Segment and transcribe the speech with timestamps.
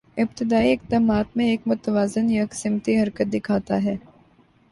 [0.17, 3.95] ابتدائی اقدامات میں ایک متوازن یکسمتی حرکت دکھاتا ہے